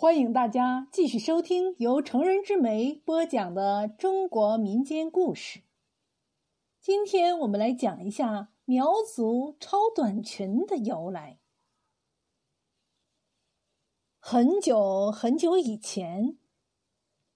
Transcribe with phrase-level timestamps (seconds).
[0.00, 5.60] 欢迎大家继续收听由成人之美播讲的中国民间故事。
[6.80, 11.38] 今天我们来讲一下苗族超短裙的由来。
[14.18, 16.38] 很久很久以前，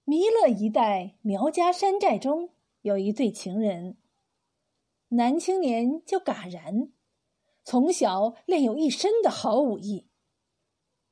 [0.03, 2.49] 弥勒一带苗家山寨中
[2.81, 3.95] 有一对情人，
[5.09, 6.91] 男青年叫嘎然，
[7.63, 10.07] 从小练有一身的好武艺。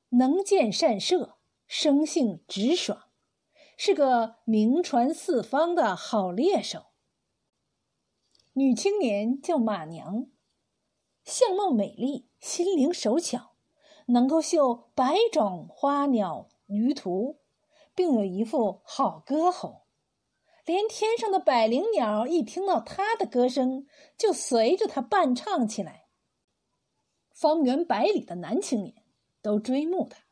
[0.09, 1.37] 能箭善射，
[1.67, 3.09] 生性直爽，
[3.77, 6.87] 是个名传四方的好猎手。
[8.53, 10.27] 女青年叫马娘，
[11.23, 13.55] 相貌美丽，心灵手巧，
[14.07, 17.39] 能够绣百种花鸟鱼图，
[17.95, 19.87] 并有一副好歌喉，
[20.65, 23.87] 连天上的百灵鸟一听到她的歌声，
[24.17, 26.07] 就随着她伴唱起来。
[27.33, 29.03] 方圆百里的男青年。
[29.43, 30.22] 都追慕他。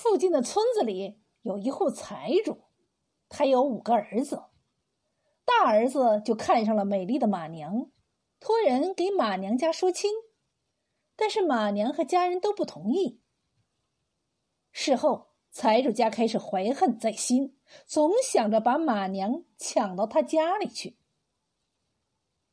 [0.00, 2.62] 附近的村子里有一户财主，
[3.28, 4.44] 他有五个儿子，
[5.44, 7.90] 大儿子就看上了美丽的马娘，
[8.40, 10.10] 托人给马娘家说亲，
[11.16, 13.20] 但是马娘和家人都不同意。
[14.72, 20.96] 事后，财主家开始怀恨在心，总想着把马娘抢到他家里去。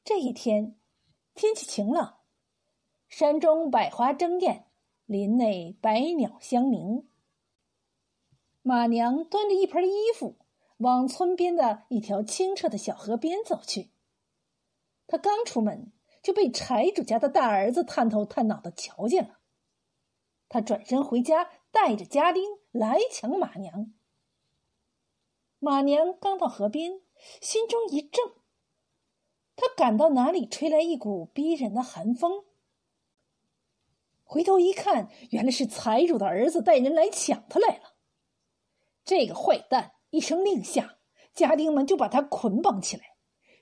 [0.04, 0.78] 这一天，
[1.34, 2.18] 天气晴朗。
[3.08, 4.66] 山中百花争艳，
[5.06, 7.08] 林内百鸟相鸣。
[8.68, 10.36] 马娘端着一盆衣服，
[10.80, 13.92] 往村边的一条清澈的小河边走去。
[15.08, 19.40] 她刚出门，就被财主家的大儿子探头探脑的瞧见了。
[20.50, 23.94] 他转身回家，带着家丁来抢马娘。
[25.60, 27.00] 马娘刚到河边，
[27.40, 28.34] 心中一怔，
[29.56, 32.44] 他感到哪里吹来一股逼人的寒风。
[34.26, 37.94] 回头一看，原来是财主的儿子带人来抢他来了。
[39.08, 40.98] 这个坏蛋一声令下，
[41.34, 43.16] 家丁们就把他捆绑起来，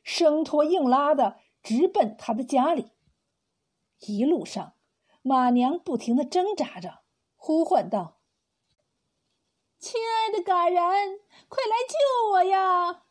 [0.04, 2.94] 生拖硬拉的直奔他的家里。
[4.00, 4.74] 一路上，
[5.22, 7.04] 马娘不停的挣扎着，
[7.36, 8.22] 呼唤道
[9.78, 13.04] ：“亲爱的嘎然，快来救我呀！”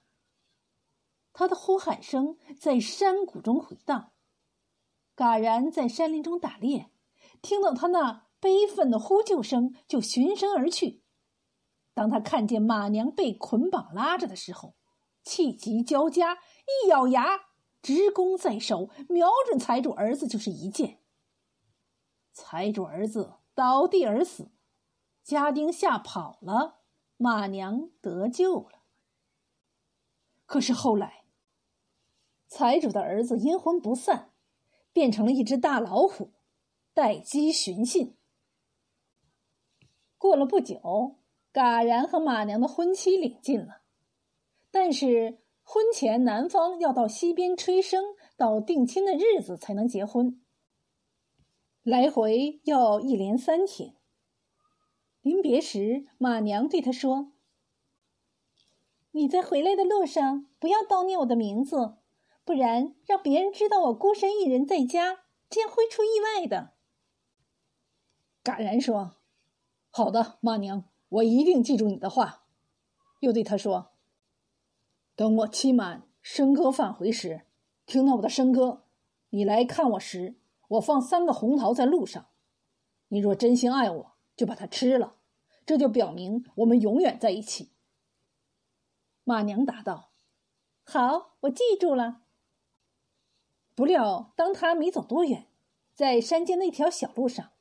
[1.33, 4.11] 他的呼喊声在山谷中回荡。
[5.15, 6.91] 嘎然在山林中打猎。
[7.41, 11.04] 听到他那悲愤的呼救声，就循声而去。
[11.95, 14.75] 当他看见马娘被捆绑拉着的时候，
[15.23, 17.25] 气急交加，一咬牙，
[17.81, 21.01] 直弓在手，瞄准财主儿子就是一箭。
[22.33, 24.51] 财主儿子倒地而死，
[25.23, 26.81] 家丁吓跑了，
[27.17, 28.83] 马娘得救了。
[30.47, 31.25] 可是后来，
[32.49, 34.33] 财主的儿子阴魂不散，
[34.93, 36.33] 变成了一只大老虎。
[36.93, 38.15] 待机寻衅。
[40.17, 41.19] 过了不久，
[41.55, 43.83] 嘎然和马娘的婚期临近了，
[44.73, 50.45] 但是婚前男方要到西边吹笙，到定亲的日子才能结婚，
[51.85, 53.95] 来回要一连三天。
[55.21, 57.35] 临别时，马娘对他说
[59.15, 61.99] ：“你在回来的路上不要叨念我的名字，
[62.45, 66.75] 不然让别人知道我孤身一人在家，这样会出意外的。”
[68.43, 69.19] 嘎然说
[69.89, 72.45] ：“好的，马娘，我一定记住你的话。”
[73.21, 73.93] 又对他说
[75.17, 77.43] ：“等我期满笙歌返回时，
[77.87, 78.85] 听到我的笙歌，
[79.31, 80.37] 你来看我时，
[80.69, 82.27] 我放三个红桃在路上。
[83.09, 85.17] 你若真心爱我，就把它吃了，
[85.65, 87.71] 这就表明我们永远在一起。”
[89.25, 90.11] 马娘答道
[90.85, 92.23] ：“好，我记住了。”
[93.75, 95.49] 不料，当他没走多远，
[95.95, 97.53] 在山间那条小路上。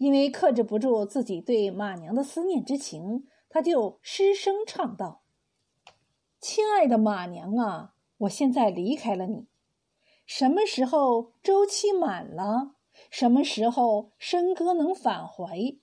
[0.00, 5.20] 因为克制不住自己对马娘的思念之情，他就失声唱道
[6.40, 9.46] ：“亲爱的马娘啊，我现在离开了你，
[10.24, 12.76] 什么时候周期满了？
[13.10, 15.78] 什么时候笙歌能返回？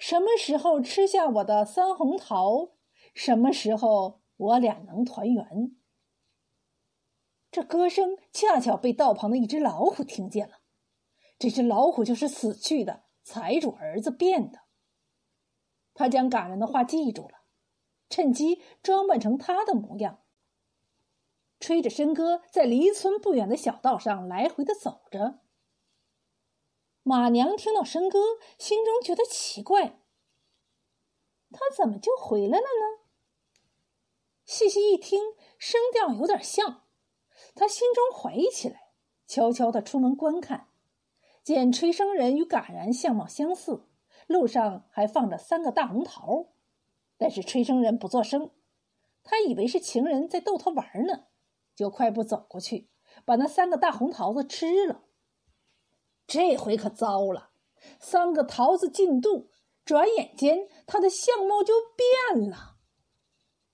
[0.00, 2.70] 什么时候吃下我的三红桃？
[3.14, 5.76] 什么时候我俩能团圆？”
[7.52, 10.56] 这歌声恰巧被道旁的一只老虎听见了，
[11.38, 13.04] 这只老虎就是死去的。
[13.24, 14.60] 财主儿子变的，
[15.94, 17.38] 他将感人的话记住了，
[18.10, 20.22] 趁机装扮成他的模样，
[21.58, 25.40] 吹着笙歌，在离村不远的小道上来回的走着。
[27.02, 28.18] 马娘听到笙歌，
[28.58, 30.00] 心中觉得奇怪，
[31.50, 33.04] 他怎么就回来了呢？
[34.44, 35.18] 细细一听，
[35.56, 36.84] 声调有点像，
[37.54, 38.92] 他心中怀疑起来，
[39.26, 40.68] 悄悄的出门观看。
[41.44, 43.86] 见吹笙人与嘎然相貌相似，
[44.26, 46.46] 路上还放着三个大红桃，
[47.18, 48.50] 但是吹笙人不作声，
[49.22, 51.26] 他以为是情人在逗他玩呢，
[51.76, 52.88] 就快步走过去，
[53.26, 55.02] 把那三个大红桃子吃了。
[56.26, 57.50] 这回可糟了，
[58.00, 59.50] 三个桃子进肚，
[59.84, 61.74] 转眼间他的相貌就
[62.32, 62.76] 变了。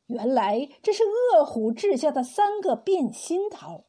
[0.07, 3.85] 原来这是恶虎掷下的三个变心桃。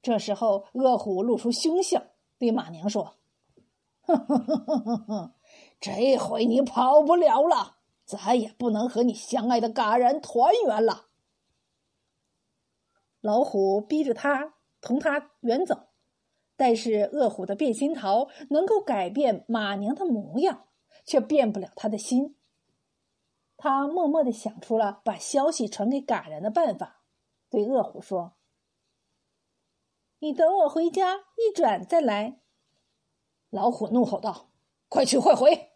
[0.00, 2.06] 这时候，恶虎露出凶相，
[2.38, 3.16] 对马娘说
[4.02, 5.34] ：“哼哼哼哼哼，
[5.80, 11.06] 这回你跑不了了，再也不能和你相爱的嘎然团圆了。”
[13.22, 15.88] 老虎逼着他同他远走，
[16.56, 20.66] 但是恶虎的变心桃能够改变马娘的模样，
[21.06, 22.36] 却变不了他的心。
[23.56, 27.00] 他默默的想出了把消息传给嘎然的办法，
[27.48, 28.33] 对恶虎说。
[30.24, 32.40] 你等我回家一转再来。”
[33.52, 34.48] 老虎怒吼道
[34.88, 35.72] ，“快去快回！”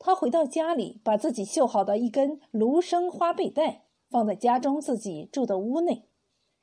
[0.00, 6.08] 他回到家里，把自己绣好的一根芦笙花背带放在家中自己住的屋内，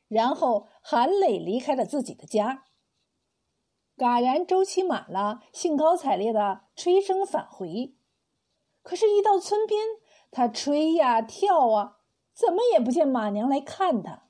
[0.07, 2.65] 然后含泪离开了自己的家。
[3.95, 7.95] 嘎然周期满了，兴高采烈的吹笙返回，
[8.81, 9.79] 可是，一到村边，
[10.31, 11.99] 他吹呀跳啊，
[12.33, 14.23] 怎么也不见马娘来看他。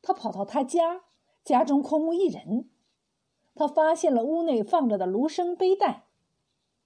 [0.00, 1.05] 他跑到他家。
[1.46, 2.68] 家中空无一人，
[3.54, 6.08] 他发现了屋内放着的芦笙背带，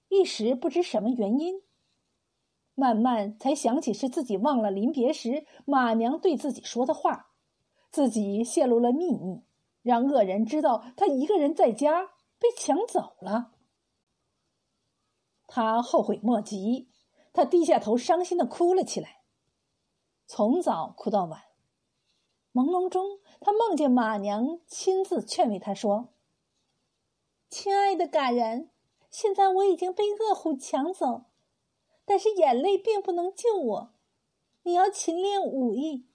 [0.07, 1.63] 一时不知什么原因，
[2.75, 7.31] 慢慢才想起是自己忘了临别时马娘对自己说的话，
[7.89, 9.41] 自己泄露了秘密，
[9.81, 13.53] 让恶人知道他一个人在家被抢走了。
[15.47, 16.91] 他后悔莫及，
[17.33, 19.23] 他低下头伤心的哭了起来，
[20.27, 21.50] 从早哭到晚。
[22.53, 26.09] 朦胧中，他梦见马娘亲自劝慰他说
[27.49, 28.69] ：“亲爱的嘎然，
[29.09, 31.23] 现在我已经被恶虎抢走，
[32.03, 33.93] 但是眼泪并不能救我。
[34.63, 36.05] 你要勤练武艺，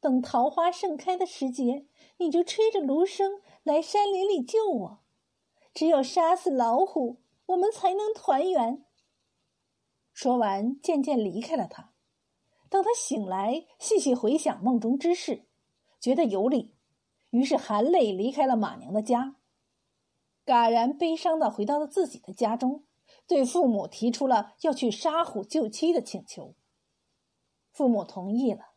[0.00, 1.86] 等桃花盛开的时节，
[2.18, 4.98] 你就吹着芦笙来山林里救我。
[5.74, 8.84] 只有杀死老虎，我们才能团圆。”
[10.14, 11.92] 说完，渐渐离开了他。
[12.70, 15.46] 等他醒来，细细回想梦中之事。
[16.02, 16.74] 觉得有理，
[17.30, 19.36] 于是含泪离开了马娘的家。
[20.44, 22.84] 嘎然悲伤的回到了自己的家中，
[23.28, 26.56] 对父母提出了要去杀虎救妻的请求。
[27.70, 28.72] 父母同意了。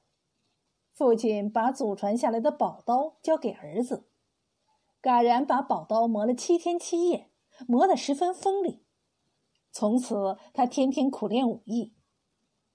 [0.94, 4.07] 父亲把祖传下来的宝刀交给儿子，
[5.01, 7.31] 嘎然把宝刀磨了七天七夜，
[7.68, 8.86] 磨得十分锋利。
[9.72, 11.95] 从此，他天天苦练武艺。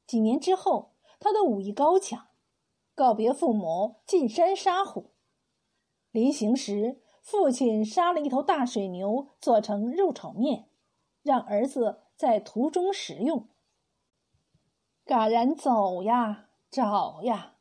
[0.09, 2.30] 几年之后，他的武艺高强。
[2.95, 5.13] 告别父母，进山杀虎。
[6.11, 10.69] 临行时，父亲杀了一头大水牛，做成肉炒面，
[11.23, 13.49] 让儿子在途中食用。
[15.05, 17.57] 嘎然走呀，找呀，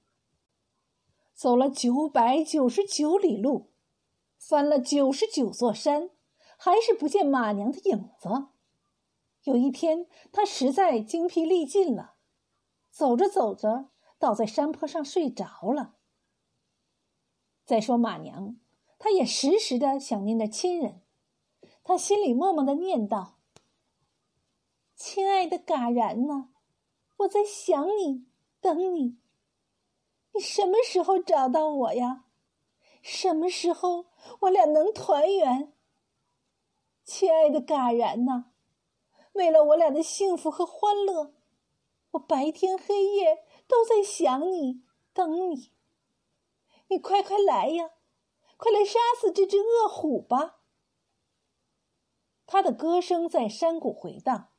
[1.34, 3.72] 走了九百九十九里路，
[4.38, 6.10] 翻了九十九座山，
[6.58, 8.48] 还是不见马娘的影子。
[9.44, 12.16] 有一天，他实在精疲力尽了，
[12.92, 13.89] 走着走着。
[14.19, 15.95] 倒在山坡上睡着了。
[17.66, 18.57] 再说马娘，
[19.00, 21.01] 她也时时的想念着亲人，
[21.83, 23.39] 她心里默默的念道
[24.94, 26.49] ：“亲爱的嘎然呐，
[27.19, 28.26] 我在想你，
[28.59, 29.18] 等你。
[30.33, 32.26] 你什么时候找到我呀？
[33.02, 34.07] 什么时候
[34.42, 35.73] 我俩能团圆？
[37.06, 38.52] 亲爱的嘎然呐，
[39.33, 41.33] 为了我俩的幸福和欢乐，
[42.11, 44.81] 我白天黑夜。”都在想你，
[45.14, 45.71] 等你。
[46.88, 47.92] 你快快来呀，
[48.57, 50.61] 快来杀死这只恶虎吧！
[52.47, 54.49] 他的歌声在山谷回荡，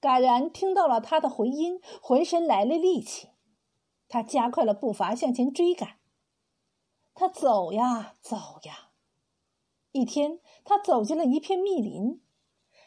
[0.00, 3.28] 嘎然听到了他的回音，浑身来了力气，
[4.08, 5.98] 他加快了步伐向前追赶。
[7.14, 8.92] 他走呀走呀，
[9.92, 12.22] 一天，他走进了一片密林，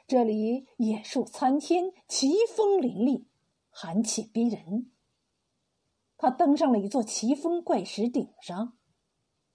[0.08, 3.28] 这里野树参天，奇峰林立，
[3.70, 4.92] 寒气逼人。
[6.22, 8.78] 他登上了一座奇峰怪石顶上，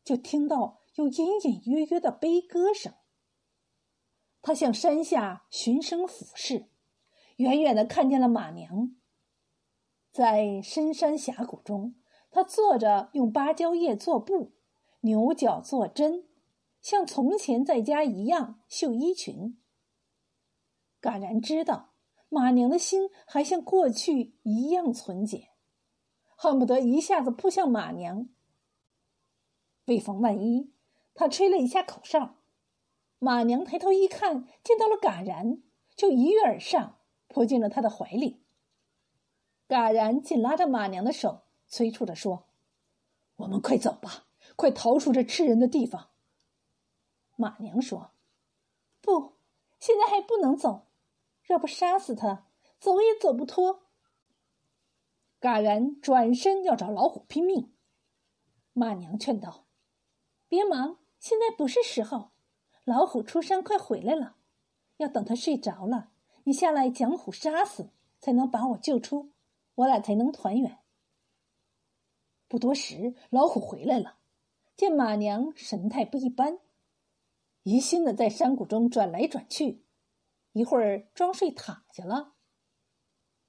[0.02, 2.92] 就听到有隐隐约约的悲歌声。
[4.42, 6.68] 他向山下循声俯视，
[7.37, 8.96] 远远的看见了马娘。
[10.11, 11.94] 在深山峡谷中，
[12.32, 14.56] 他坐着用芭蕉叶做布，
[15.02, 16.26] 牛角做针，
[16.82, 19.56] 像从前在家一样绣衣裙。
[21.00, 21.92] 嘎然知道，
[22.28, 25.50] 马娘的心还像过去一样纯洁。
[26.37, 28.28] 恨不得一下子扑向马娘。
[29.87, 30.73] 为防万一，
[31.14, 32.37] 他吹了一下口哨，
[33.19, 35.62] 马娘抬头一看，见到了嘎然，
[35.97, 38.45] 就一跃而上，扑进了他的怀里。
[39.66, 42.49] 嘎然紧拉着马娘的手，催促着说
[43.37, 44.26] ：“我们快走吧，
[44.57, 46.11] 快逃出这吃人的地方。”
[47.37, 48.12] 马娘说
[49.00, 49.37] ：“不，
[49.81, 50.87] 现在还不能走，
[51.43, 52.47] 若不杀死他，
[52.78, 53.85] 走也走不脱。”
[55.38, 57.73] 嘎然转身要找老虎拼命，
[58.73, 59.66] 马娘劝道
[60.49, 62.33] ：“别忙，现在不是时候。
[62.85, 64.37] 老虎出山快回来了，
[64.99, 66.12] 要等他睡着了，
[66.45, 67.90] 你下来将虎杀死，
[68.21, 69.33] 才能把我救出，
[69.75, 70.78] 我俩才能团圆。”
[72.49, 74.19] 不多时，老虎回来了，
[74.76, 76.61] 见马娘神态不一般，
[77.64, 79.85] 疑心的在山谷中转来转去，
[80.52, 82.36] 一会儿装睡躺下了。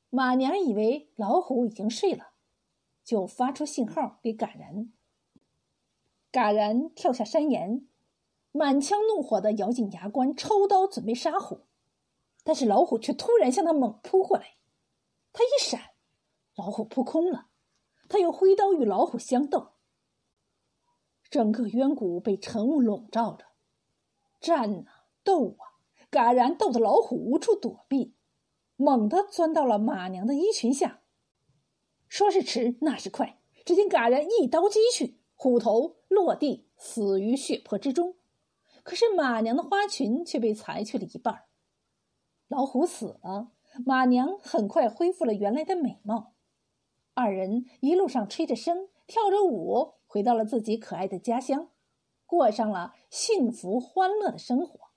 [0.09, 2.31] 马娘以为老虎已经睡了，
[3.03, 4.91] 就发出信号给嘎然。
[6.31, 7.87] 嘎然跳下山岩，
[8.51, 11.65] 满腔怒火的咬紧牙关，抽刀准备杀虎，
[12.43, 14.57] 但是老虎却突然向他猛扑过来。
[15.33, 15.91] 他一闪，
[16.55, 17.47] 老虎扑空了。
[18.09, 19.73] 他又挥刀与老虎相斗。
[21.29, 23.45] 整个渊谷被晨雾笼罩着，
[24.39, 25.75] 战啊斗啊，
[26.09, 28.15] 嘎然斗得老虎无处躲避。
[28.77, 31.01] 猛地钻到了马娘的衣裙下，
[32.07, 33.41] 说是迟，那是快。
[33.65, 38.15] 只见嘎然一刀击去，虎头落地，死于血泊之中。
[38.83, 41.45] 可是马娘的花裙却被裁去了一半。
[42.47, 43.51] 老虎死了，
[43.85, 46.35] 马娘很快恢复了原来的美貌。
[47.13, 51.71] 二人一路上吹着笙，跳着舞，回到了自己可爱的家乡，
[52.25, 54.91] 过上了幸福欢乐的生活。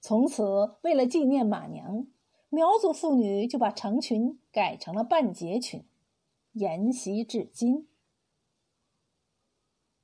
[0.00, 2.08] 从此，为了纪念马娘。
[2.50, 5.84] 苗族妇女就把长裙改成了半截裙，
[6.52, 7.86] 沿袭至今。